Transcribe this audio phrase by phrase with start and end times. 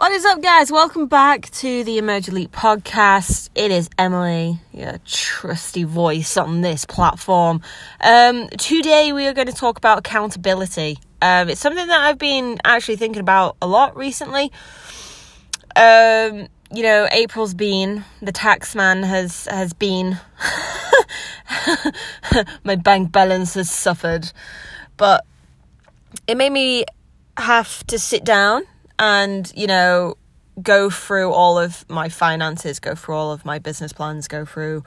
[0.00, 0.72] What is up, guys?
[0.72, 3.50] Welcome back to the Emerge Elite podcast.
[3.54, 7.60] It is Emily, your trusty voice on this platform.
[8.00, 10.96] Um, today, we are going to talk about accountability.
[11.20, 14.50] Um, it's something that I've been actually thinking about a lot recently.
[15.76, 20.18] Um, you know, April's been the tax man has has been.
[22.64, 24.32] My bank balance has suffered,
[24.96, 25.26] but
[26.26, 26.86] it made me
[27.36, 28.62] have to sit down
[29.00, 30.16] and, you know,
[30.62, 34.84] go through all of my finances, go through all of my business plans, go through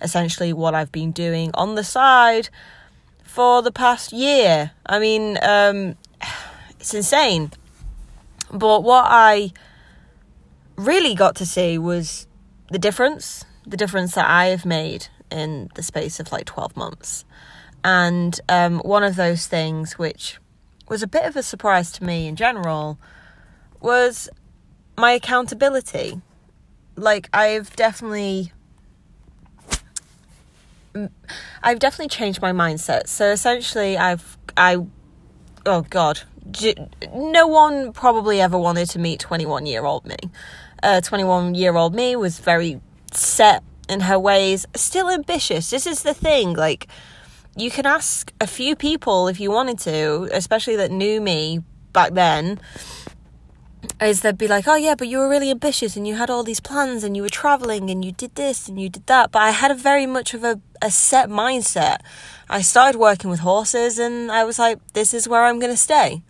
[0.00, 2.48] essentially what I've been doing on the side
[3.22, 4.72] for the past year.
[4.84, 5.96] I mean, um,
[6.70, 7.52] it's insane.
[8.50, 9.52] But what I
[10.76, 12.26] really got to see was
[12.70, 17.24] the difference, the difference that I have made in the space of like 12 months.
[17.84, 20.38] And um, one of those things which
[20.88, 22.98] was a bit of a surprise to me in general
[23.82, 24.28] was
[24.96, 26.20] my accountability.
[26.96, 28.52] Like I've definitely
[31.62, 33.08] I've definitely changed my mindset.
[33.08, 34.78] So essentially I've I
[35.64, 36.20] oh god,
[37.14, 40.16] no one probably ever wanted to meet 21 year old me.
[40.82, 42.80] Uh 21 year old me was very
[43.12, 45.70] set in her ways, still ambitious.
[45.70, 46.88] This is the thing, like
[47.56, 52.14] you can ask a few people if you wanted to, especially that knew me back
[52.14, 52.58] then
[54.00, 56.42] is they'd be like, oh yeah, but you were really ambitious and you had all
[56.42, 59.32] these plans and you were traveling and you did this and you did that.
[59.32, 61.98] But I had a very much of a, a set mindset.
[62.48, 65.76] I started working with horses and I was like, this is where I'm going to
[65.76, 66.22] stay.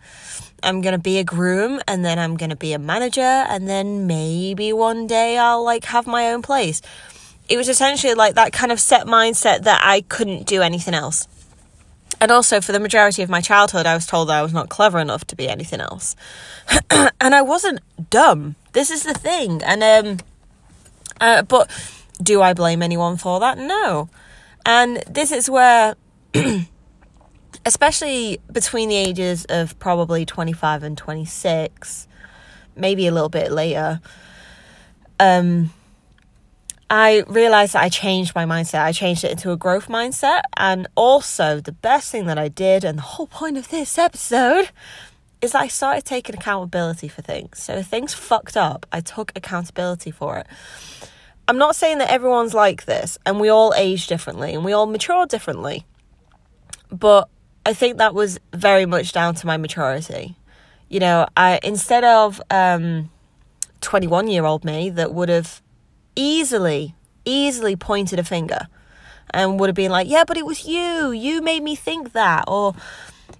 [0.61, 3.67] I'm going to be a groom and then I'm going to be a manager and
[3.67, 6.81] then maybe one day I'll like have my own place.
[7.49, 11.27] It was essentially like that kind of set mindset that I couldn't do anything else.
[12.23, 14.69] And also, for the majority of my childhood, I was told that I was not
[14.69, 16.15] clever enough to be anything else.
[17.19, 18.55] and I wasn't dumb.
[18.71, 19.61] This is the thing.
[19.61, 20.17] And, um,
[21.19, 21.69] uh, but
[22.21, 23.57] do I blame anyone for that?
[23.57, 24.07] No.
[24.65, 25.95] And this is where,
[27.65, 32.07] especially between the ages of probably 25 and 26,
[32.77, 33.99] maybe a little bit later,
[35.19, 35.73] um,
[36.95, 38.83] I realized that I changed my mindset.
[38.83, 40.43] I changed it into a growth mindset.
[40.57, 44.69] And also, the best thing that I did, and the whole point of this episode,
[45.41, 47.63] is I started taking accountability for things.
[47.63, 50.45] So if things fucked up, I took accountability for it.
[51.47, 54.85] I'm not saying that everyone's like this, and we all age differently and we all
[54.85, 55.87] mature differently.
[56.91, 57.27] But
[57.65, 60.35] I think that was very much down to my maturity.
[60.89, 63.09] You know, I instead of um
[63.81, 65.62] 21 year old me that would have
[66.15, 68.67] easily, easily pointed a finger
[69.33, 71.11] and would have been like, yeah, but it was you.
[71.11, 72.45] You made me think that.
[72.47, 72.75] Or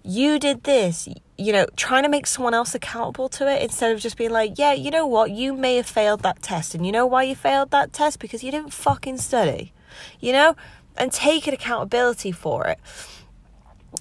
[0.03, 1.07] you did this.
[1.37, 4.57] You know, trying to make someone else accountable to it instead of just being like,
[4.57, 5.31] yeah, you know what?
[5.31, 6.75] You may have failed that test.
[6.75, 8.19] And you know why you failed that test?
[8.19, 9.73] Because you didn't fucking study.
[10.19, 10.55] You know?
[10.97, 12.79] And taking accountability for it.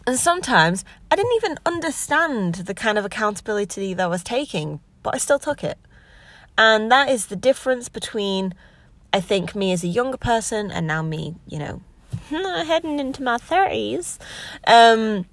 [0.07, 5.15] And sometimes I didn't even understand the kind of accountability that I was taking, but
[5.15, 5.79] I still took it.
[6.57, 8.55] And that is the difference between,
[9.13, 11.81] I think, me as a younger person and now me, you know,
[12.29, 14.19] heading into my 30s.
[14.67, 15.27] Um,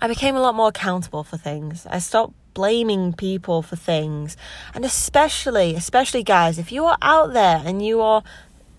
[0.00, 1.86] I became a lot more accountable for things.
[1.86, 4.36] I stopped blaming people for things.
[4.74, 8.22] And especially, especially guys, if you are out there and you are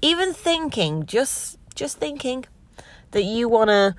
[0.01, 2.45] even thinking, just just thinking
[3.11, 3.95] that you want to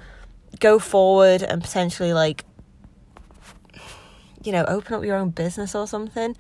[0.61, 2.45] go forward and potentially like
[4.45, 6.37] you know, open up your own business or something,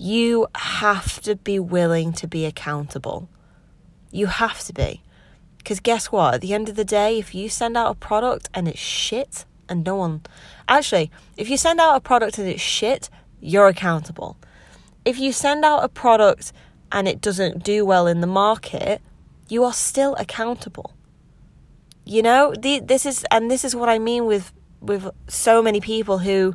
[0.00, 3.28] you have to be willing to be accountable.
[4.10, 5.02] You have to be.
[5.58, 6.32] Because guess what?
[6.32, 9.44] At the end of the day, if you send out a product and it's shit,
[9.68, 10.22] and no one.
[10.66, 13.10] Actually, if you send out a product and it's shit,
[13.40, 14.38] you're accountable.
[15.04, 16.54] If you send out a product
[16.90, 19.02] and it doesn't do well in the market,
[19.50, 20.94] you are still accountable.
[22.06, 24.50] You know, the, this is, and this is what I mean with
[24.80, 26.54] with so many people who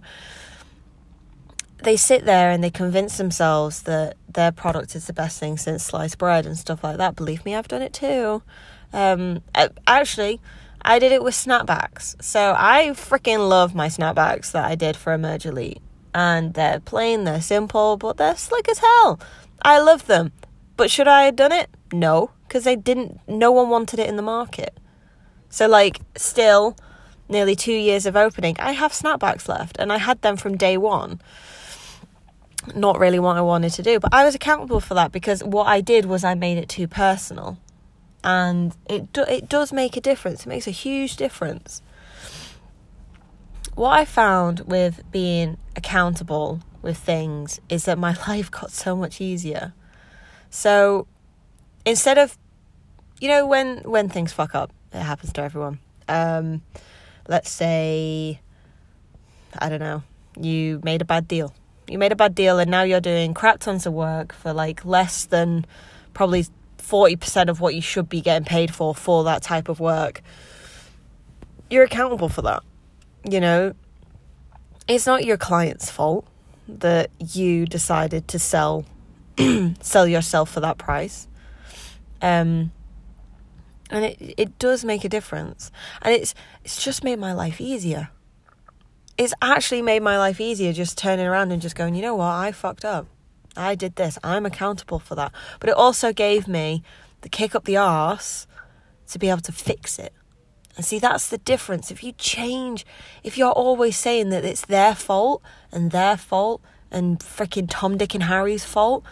[1.83, 5.83] they sit there and they convince themselves that their product is the best thing since
[5.83, 7.15] sliced bread and stuff like that.
[7.15, 8.41] Believe me, I've done it too.
[8.93, 9.41] Um,
[9.85, 10.39] actually,
[10.81, 12.21] I did it with snapbacks.
[12.23, 15.81] So I freaking love my snapbacks that I did for Emerge Elite.
[16.13, 19.19] And they're plain, they're simple, but they're slick as hell.
[19.61, 20.31] I love them.
[20.77, 21.69] But should I have done it?
[21.91, 24.77] No, because they didn't, no one wanted it in the market.
[25.49, 26.75] So, like, still,
[27.27, 30.77] nearly two years of opening, I have snapbacks left, and I had them from day
[30.77, 31.19] one
[32.73, 33.99] not really what I wanted to do.
[33.99, 36.87] But I was accountable for that because what I did was I made it too
[36.87, 37.57] personal.
[38.23, 40.45] And it do, it does make a difference.
[40.45, 41.81] It makes a huge difference.
[43.75, 49.21] What I found with being accountable with things is that my life got so much
[49.21, 49.73] easier.
[50.49, 51.07] So
[51.85, 52.37] instead of
[53.19, 55.79] you know when when things fuck up, it happens to everyone.
[56.07, 56.61] Um
[57.27, 58.39] let's say
[59.57, 60.03] I don't know,
[60.39, 61.53] you made a bad deal.
[61.87, 64.85] You made a bad deal and now you're doing crap tons of work for like
[64.85, 65.65] less than
[66.13, 66.45] probably
[66.77, 70.21] 40% of what you should be getting paid for for that type of work.
[71.69, 72.63] You're accountable for that.
[73.23, 73.73] You know,
[74.87, 76.27] it's not your client's fault
[76.67, 78.85] that you decided to sell
[79.81, 81.27] sell yourself for that price.
[82.21, 82.71] Um
[83.89, 85.71] and it it does make a difference.
[86.01, 86.33] And it's
[86.63, 88.09] it's just made my life easier.
[89.17, 92.31] It's actually made my life easier just turning around and just going, you know what,
[92.31, 93.07] I fucked up.
[93.55, 94.17] I did this.
[94.23, 95.31] I'm accountable for that.
[95.59, 96.83] But it also gave me
[97.21, 98.47] the kick up the arse
[99.07, 100.13] to be able to fix it.
[100.75, 101.89] And see, that's the difference.
[101.89, 102.85] If you change,
[103.23, 105.41] if you're always saying that it's their fault
[105.71, 106.61] and their fault
[106.91, 109.05] and freaking Tom, Dick, and Harry's fault,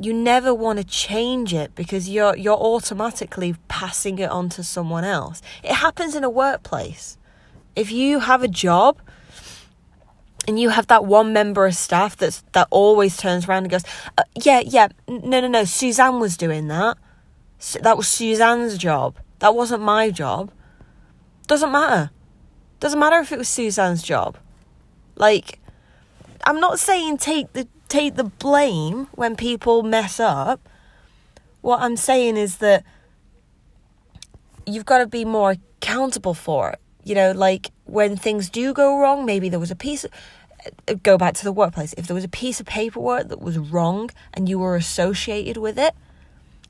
[0.00, 5.04] you never want to change it because you're you're automatically passing it on to someone
[5.04, 5.42] else.
[5.62, 7.18] It happens in a workplace.
[7.74, 8.98] If you have a job
[10.46, 13.84] and you have that one member of staff that's that always turns around and goes,
[14.18, 16.98] uh, "Yeah, yeah, no, no, no, Suzanne was doing that.
[17.80, 19.16] That was Suzanne's job.
[19.38, 20.50] That wasn't my job."
[21.46, 22.10] Doesn't matter.
[22.80, 24.36] Doesn't matter if it was Suzanne's job.
[25.16, 25.60] Like,
[26.44, 30.68] I'm not saying take the take the blame when people mess up.
[31.60, 32.84] What I'm saying is that
[34.66, 36.80] you've got to be more accountable for it.
[37.04, 41.18] You know, like when things do go wrong, maybe there was a piece uh, go
[41.18, 41.94] back to the workplace.
[41.98, 45.78] If there was a piece of paperwork that was wrong and you were associated with
[45.78, 45.94] it,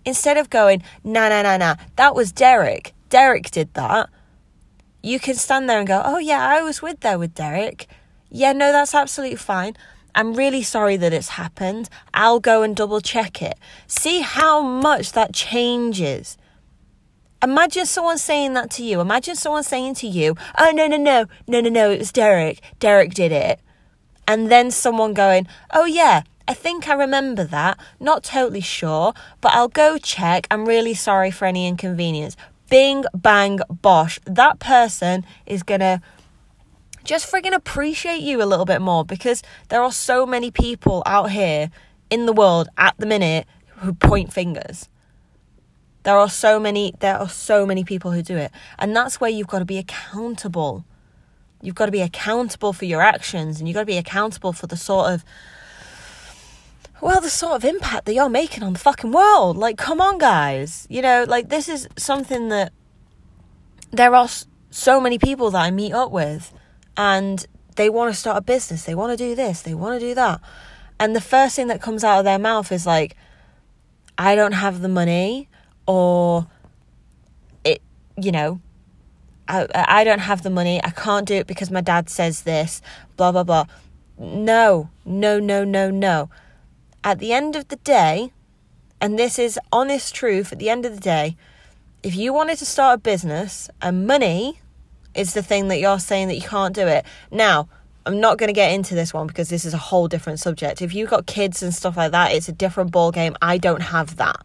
[0.04, 2.92] instead of going, nah, nah, nah, nah, that was Derek.
[3.10, 4.08] Derek did that
[5.02, 7.88] you can stand there and go, oh, yeah, I was with there with Derek.
[8.30, 9.76] Yeah, no, that's absolutely fine.
[10.14, 11.88] I'm really sorry that it's happened.
[12.14, 13.58] I'll go and double check it.
[13.86, 16.36] See how much that changes.
[17.42, 19.00] Imagine someone saying that to you.
[19.00, 22.60] Imagine someone saying to you, oh, no, no, no, no, no, no, it was Derek.
[22.78, 23.60] Derek did it.
[24.28, 27.78] And then someone going, oh, yeah, I think I remember that.
[27.98, 30.46] Not totally sure, but I'll go check.
[30.50, 32.36] I'm really sorry for any inconvenience
[32.72, 34.18] bing, bang, bosh.
[34.24, 36.00] That person is going to
[37.04, 41.30] just frigging appreciate you a little bit more because there are so many people out
[41.30, 41.70] here
[42.08, 43.46] in the world at the minute
[43.80, 44.88] who point fingers.
[46.04, 48.50] There are so many there are so many people who do it.
[48.78, 50.84] And that's where you've got to be accountable.
[51.60, 54.66] You've got to be accountable for your actions and you've got to be accountable for
[54.66, 55.24] the sort of
[57.02, 59.56] well, the sort of impact that you're making on the fucking world.
[59.56, 60.86] Like, come on, guys.
[60.88, 62.72] You know, like, this is something that
[63.90, 64.28] there are
[64.70, 66.54] so many people that I meet up with,
[66.96, 67.44] and
[67.74, 68.84] they want to start a business.
[68.84, 70.40] They want to do this, they want to do that.
[71.00, 73.16] And the first thing that comes out of their mouth is like,
[74.16, 75.48] I don't have the money,
[75.86, 76.46] or
[77.64, 77.80] it,
[78.16, 78.60] you know,
[79.48, 80.82] I, I don't have the money.
[80.82, 82.80] I can't do it because my dad says this,
[83.16, 83.66] blah, blah, blah.
[84.18, 86.30] No, no, no, no, no
[87.04, 88.32] at the end of the day,
[89.00, 91.36] and this is honest truth, at the end of the day,
[92.02, 94.60] if you wanted to start a business and money
[95.14, 97.04] is the thing that you're saying that you can't do it.
[97.30, 97.68] Now,
[98.06, 100.82] I'm not going to get into this one because this is a whole different subject.
[100.82, 103.36] If you've got kids and stuff like that, it's a different ball game.
[103.42, 104.36] I don't have that.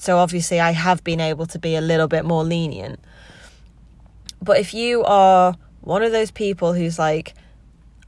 [0.00, 2.98] So obviously I have been able to be a little bit more lenient.
[4.42, 7.34] But if you are one of those people who's like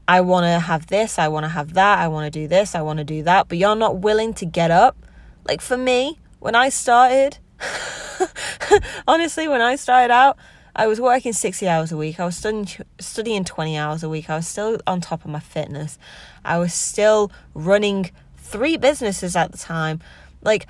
[0.07, 2.75] I want to have this, I want to have that, I want to do this,
[2.75, 4.97] I want to do that, but you're not willing to get up.
[5.47, 7.37] Like for me, when I started,
[9.07, 10.37] honestly, when I started out,
[10.75, 12.19] I was working 60 hours a week.
[12.19, 12.67] I was studying,
[12.99, 14.29] studying 20 hours a week.
[14.29, 15.99] I was still on top of my fitness.
[16.43, 20.01] I was still running three businesses at the time.
[20.41, 20.65] Like,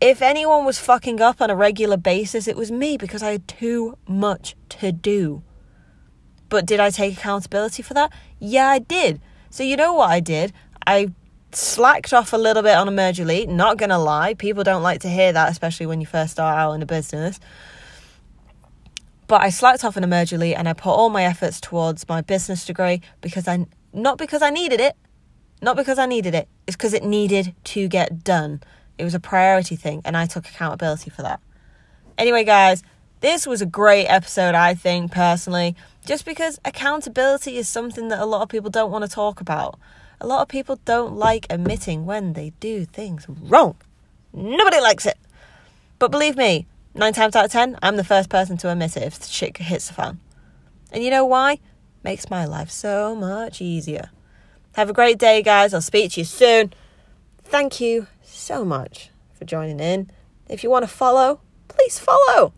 [0.00, 3.46] if anyone was fucking up on a regular basis, it was me because I had
[3.46, 5.42] too much to do.
[6.48, 8.12] But did I take accountability for that?
[8.38, 9.20] Yeah, I did.
[9.50, 10.52] So you know what I did?
[10.86, 11.12] I
[11.52, 14.34] slacked off a little bit on Emerge Elite, not gonna lie.
[14.34, 17.38] People don't like to hear that, especially when you first start out in a business.
[19.26, 22.20] But I slacked off in Emerge Elite and I put all my efforts towards my
[22.20, 24.96] business degree because I not because I needed it,
[25.60, 28.62] not because I needed it, it's because it needed to get done.
[29.00, 31.40] It was a priority thing and I took accountability for that.
[32.18, 32.82] Anyway, guys,
[33.20, 38.26] this was a great episode, I think, personally, just because accountability is something that a
[38.26, 39.78] lot of people don't want to talk about.
[40.20, 43.76] A lot of people don't like admitting when they do things wrong.
[44.34, 45.16] Nobody likes it.
[45.98, 49.02] But believe me, nine times out of ten, I'm the first person to admit it
[49.02, 50.20] if the shit hits the fan.
[50.92, 51.58] And you know why?
[52.02, 54.10] Makes my life so much easier.
[54.74, 55.72] Have a great day, guys.
[55.72, 56.74] I'll speak to you soon.
[57.50, 60.08] Thank you so much for joining in.
[60.48, 62.52] If you want to follow, please follow.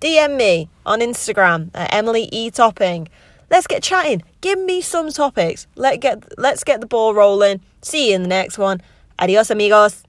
[0.00, 3.08] DM me on Instagram at Emily E Topping.
[3.50, 4.24] Let's get chatting.
[4.40, 5.68] Give me some topics.
[5.76, 7.60] Let get let's get the ball rolling.
[7.82, 8.82] See you in the next one.
[9.16, 10.02] Adios amigos.